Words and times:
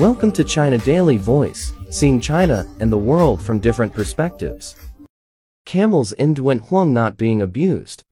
Welcome 0.00 0.32
to 0.32 0.44
China 0.44 0.78
Daily 0.78 1.18
Voice, 1.18 1.74
seeing 1.90 2.22
China 2.22 2.66
and 2.80 2.90
the 2.90 2.96
world 2.96 3.42
from 3.42 3.58
different 3.58 3.92
perspectives. 3.92 4.74
Camels 5.66 6.12
in 6.12 6.32
Dunhuang 6.32 6.92
not 6.92 7.18
being 7.18 7.42
abused. 7.42 8.02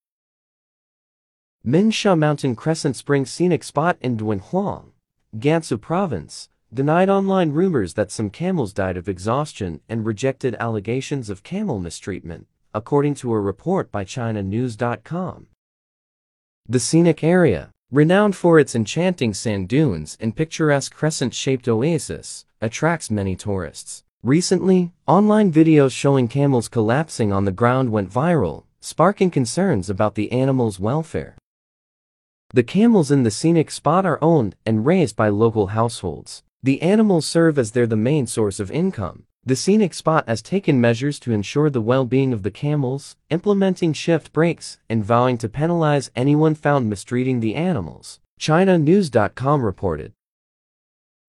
Mingsha 1.66 2.14
Mountain 2.14 2.56
Crescent 2.56 2.94
Spring 2.94 3.24
Scenic 3.24 3.64
Spot 3.64 3.96
in 4.02 4.18
Dunhuang, 4.18 4.90
Gansu 5.38 5.80
Province, 5.80 6.50
denied 6.74 7.08
online 7.08 7.52
rumors 7.52 7.94
that 7.94 8.10
some 8.10 8.28
camels 8.28 8.74
died 8.74 8.98
of 8.98 9.08
exhaustion 9.08 9.80
and 9.88 10.04
rejected 10.04 10.56
allegations 10.60 11.30
of 11.30 11.42
camel 11.42 11.78
mistreatment, 11.78 12.48
according 12.74 13.14
to 13.14 13.32
a 13.32 13.40
report 13.40 13.90
by 13.90 14.04
ChinaNews.com. 14.04 15.46
The 16.68 16.80
scenic 16.80 17.24
area, 17.24 17.70
Renowned 17.90 18.36
for 18.36 18.58
its 18.58 18.74
enchanting 18.74 19.32
sand 19.32 19.66
dunes 19.66 20.18
and 20.20 20.36
picturesque 20.36 20.94
crescent-shaped 20.94 21.66
oasis, 21.66 22.44
attracts 22.60 23.10
many 23.10 23.34
tourists. 23.34 24.04
Recently, 24.22 24.92
online 25.06 25.50
videos 25.50 25.92
showing 25.92 26.28
camels 26.28 26.68
collapsing 26.68 27.32
on 27.32 27.46
the 27.46 27.50
ground 27.50 27.90
went 27.90 28.12
viral, 28.12 28.64
sparking 28.78 29.30
concerns 29.30 29.88
about 29.88 30.16
the 30.16 30.30
animals' 30.32 30.78
welfare. 30.78 31.38
The 32.52 32.62
camels 32.62 33.10
in 33.10 33.22
the 33.22 33.30
scenic 33.30 33.70
spot 33.70 34.04
are 34.04 34.18
owned 34.20 34.54
and 34.66 34.84
raised 34.84 35.16
by 35.16 35.30
local 35.30 35.68
households. 35.68 36.42
The 36.62 36.82
animals 36.82 37.24
serve 37.24 37.58
as 37.58 37.70
their 37.70 37.86
the 37.86 37.96
main 37.96 38.26
source 38.26 38.60
of 38.60 38.70
income, 38.70 39.24
the 39.44 39.56
scenic 39.56 39.94
spot 39.94 40.28
has 40.28 40.42
taken 40.42 40.80
measures 40.80 41.18
to 41.20 41.32
ensure 41.32 41.70
the 41.70 41.80
well-being 41.80 42.32
of 42.32 42.42
the 42.42 42.50
camels, 42.50 43.16
implementing 43.30 43.92
shift 43.92 44.32
breaks 44.32 44.78
and 44.88 45.04
vowing 45.04 45.38
to 45.38 45.48
penalize 45.48 46.10
anyone 46.14 46.54
found 46.54 46.90
mistreating 46.90 47.40
the 47.40 47.54
animals, 47.54 48.20
ChinaNews.com 48.38 49.62
reported. 49.62 50.12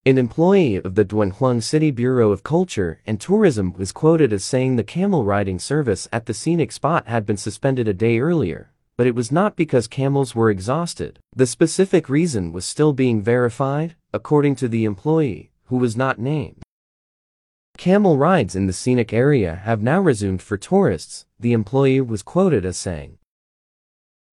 An 0.06 0.18
employee 0.18 0.76
of 0.76 0.96
the 0.96 1.06
Dunhuang 1.06 1.62
City 1.62 1.92
Bureau 1.92 2.32
of 2.32 2.44
Culture 2.44 3.00
and 3.06 3.22
Tourism 3.22 3.74
was 3.74 3.92
quoted 3.92 4.34
as 4.34 4.44
saying 4.44 4.76
the 4.76 4.84
camel 4.84 5.24
riding 5.24 5.60
service 5.60 6.08
at 6.12 6.26
the 6.26 6.34
scenic 6.34 6.72
spot 6.72 7.08
had 7.08 7.26
been 7.26 7.38
suspended 7.38 7.88
a 7.88 7.94
day 7.94 8.20
earlier, 8.20 8.72
but 8.98 9.08
it 9.08 9.16
was 9.16 9.32
not 9.32 9.56
because 9.56 9.88
camels 9.88 10.34
were 10.34 10.50
exhausted. 10.50 11.20
The 11.36 11.46
specific 11.46 12.10
reason 12.10 12.52
was 12.52 12.66
still 12.66 12.92
being 12.92 13.22
verified, 13.22 13.96
according 14.14 14.56
to 14.58 14.68
the 14.68 14.86
employee, 14.86 15.52
who 15.66 15.78
was 15.78 15.96
not 15.96 16.18
named. 16.18 16.64
Camel 17.80 18.18
rides 18.18 18.58
in 18.58 18.68
the 18.68 18.74
scenic 18.74 19.14
area 19.14 19.56
have 19.64 19.82
now 19.82 20.02
resumed 20.02 20.42
for 20.42 20.58
tourists, 20.58 21.26
the 21.40 21.54
employee 21.54 22.02
was 22.02 22.22
quoted 22.22 22.66
as 22.66 22.76
saying. 22.76 23.18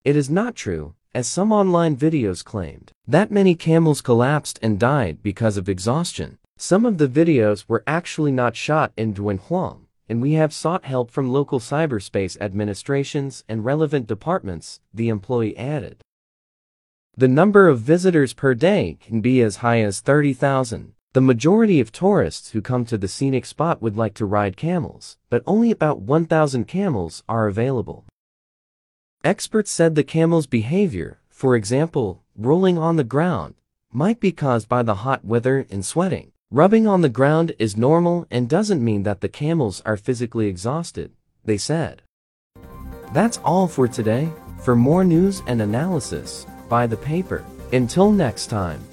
It 0.02 0.16
is 0.16 0.28
not 0.28 0.56
true, 0.56 0.96
as 1.14 1.28
some 1.28 1.52
online 1.52 1.96
videos 1.96 2.44
claimed, 2.44 2.90
that 3.06 3.30
many 3.30 3.54
camels 3.54 4.00
collapsed 4.00 4.58
and 4.62 4.80
died 4.80 5.22
because 5.22 5.56
of 5.56 5.68
exhaustion. 5.68 6.38
Some 6.56 6.84
of 6.84 6.98
the 6.98 7.06
videos 7.06 7.66
were 7.68 7.84
actually 7.86 8.32
not 8.32 8.56
shot 8.56 8.90
in 8.96 9.14
Dunhuang, 9.14 9.82
and 10.08 10.20
we 10.20 10.32
have 10.32 10.52
sought 10.52 10.84
help 10.84 11.12
from 11.12 11.30
local 11.30 11.60
cyberspace 11.60 12.36
administrations 12.40 13.44
and 13.48 13.64
relevant 13.64 14.08
departments, 14.08 14.80
the 14.92 15.08
employee 15.08 15.56
added. 15.56 16.02
The 17.16 17.28
number 17.28 17.68
of 17.68 17.78
visitors 17.78 18.34
per 18.34 18.54
day 18.54 18.98
can 19.00 19.20
be 19.20 19.40
as 19.40 19.58
high 19.58 19.82
as 19.82 20.00
30,000. 20.00 20.95
The 21.16 21.22
majority 21.22 21.80
of 21.80 21.92
tourists 21.92 22.50
who 22.50 22.60
come 22.60 22.84
to 22.84 22.98
the 22.98 23.08
scenic 23.08 23.46
spot 23.46 23.80
would 23.80 23.96
like 23.96 24.12
to 24.16 24.26
ride 24.26 24.58
camels, 24.58 25.16
but 25.30 25.42
only 25.46 25.70
about 25.70 26.02
1,000 26.02 26.66
camels 26.68 27.22
are 27.26 27.46
available. 27.46 28.04
Experts 29.24 29.70
said 29.70 29.94
the 29.94 30.04
camel's 30.04 30.46
behavior, 30.46 31.20
for 31.30 31.56
example, 31.56 32.22
rolling 32.36 32.76
on 32.76 32.96
the 32.96 33.02
ground, 33.02 33.54
might 33.90 34.20
be 34.20 34.30
caused 34.30 34.68
by 34.68 34.82
the 34.82 35.06
hot 35.06 35.24
weather 35.24 35.66
and 35.70 35.86
sweating. 35.86 36.32
Rubbing 36.50 36.86
on 36.86 37.00
the 37.00 37.08
ground 37.08 37.54
is 37.58 37.78
normal 37.78 38.26
and 38.30 38.46
doesn't 38.46 38.84
mean 38.84 39.04
that 39.04 39.22
the 39.22 39.30
camels 39.30 39.80
are 39.86 39.96
physically 39.96 40.48
exhausted, 40.48 41.12
they 41.46 41.56
said. 41.56 42.02
That's 43.14 43.38
all 43.38 43.68
for 43.68 43.88
today. 43.88 44.30
For 44.60 44.76
more 44.76 45.02
news 45.02 45.42
and 45.46 45.62
analysis, 45.62 46.44
buy 46.68 46.86
the 46.86 46.98
paper. 46.98 47.42
Until 47.72 48.12
next 48.12 48.48
time. 48.48 48.84